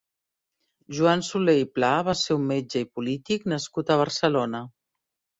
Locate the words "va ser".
2.07-2.37